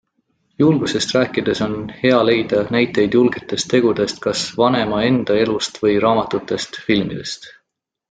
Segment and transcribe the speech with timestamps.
[0.61, 7.51] Julgusest rääkides on hea leida näiteid julgetest tegudest kas vanema enda elust või raamatutest, filmidest.